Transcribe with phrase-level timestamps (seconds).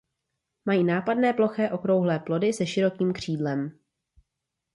[0.65, 3.79] Mají nápadné ploché okrouhlé plody se širokým křídlem.